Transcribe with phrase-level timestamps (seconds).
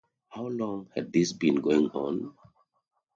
[0.29, 2.33] How long had this been going on?